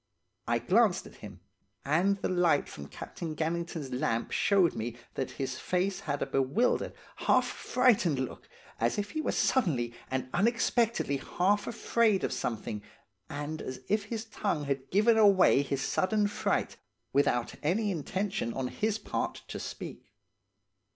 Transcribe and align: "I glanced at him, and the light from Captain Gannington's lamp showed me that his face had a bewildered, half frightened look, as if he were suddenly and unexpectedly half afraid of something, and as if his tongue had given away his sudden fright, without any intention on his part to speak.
"I 0.47 0.57
glanced 0.57 1.05
at 1.05 1.17
him, 1.17 1.41
and 1.85 2.17
the 2.23 2.27
light 2.27 2.67
from 2.67 2.87
Captain 2.87 3.35
Gannington's 3.35 3.91
lamp 3.93 4.31
showed 4.31 4.73
me 4.73 4.95
that 5.13 5.29
his 5.37 5.59
face 5.59 5.99
had 5.99 6.23
a 6.23 6.25
bewildered, 6.25 6.93
half 7.17 7.45
frightened 7.45 8.17
look, 8.17 8.49
as 8.79 8.97
if 8.97 9.11
he 9.11 9.21
were 9.21 9.31
suddenly 9.31 9.93
and 10.09 10.27
unexpectedly 10.33 11.17
half 11.17 11.67
afraid 11.67 12.23
of 12.23 12.33
something, 12.33 12.81
and 13.29 13.61
as 13.61 13.79
if 13.89 14.05
his 14.05 14.25
tongue 14.25 14.63
had 14.63 14.89
given 14.89 15.19
away 15.19 15.61
his 15.61 15.83
sudden 15.83 16.25
fright, 16.25 16.77
without 17.13 17.53
any 17.61 17.91
intention 17.91 18.55
on 18.55 18.69
his 18.69 18.97
part 18.97 19.43
to 19.49 19.59
speak. 19.59 20.15